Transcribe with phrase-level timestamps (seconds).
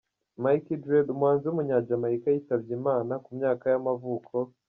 [0.43, 4.33] Mikey Dread, umuhanzi w’umunyajamayika yitabye Imana, ku myaka y’amavuko.